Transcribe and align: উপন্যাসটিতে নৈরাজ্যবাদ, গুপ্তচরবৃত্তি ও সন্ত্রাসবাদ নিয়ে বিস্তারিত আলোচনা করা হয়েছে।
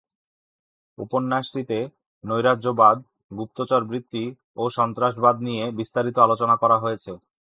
উপন্যাসটিতে 0.97 1.77
নৈরাজ্যবাদ, 2.23 2.95
গুপ্তচরবৃত্তি 3.31 4.23
ও 4.57 4.63
সন্ত্রাসবাদ 4.69 5.35
নিয়ে 5.47 5.63
বিস্তারিত 5.79 6.15
আলোচনা 6.19 6.55
করা 6.55 6.77
হয়েছে। 6.79 7.11